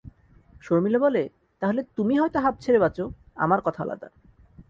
[0.61, 1.29] শর্মিলা বলে,
[1.61, 3.01] তা হলে তুমি হয়তো হাঁপ ছেড়ে বাঁচ,
[3.35, 4.07] আমার কথা আলাদা।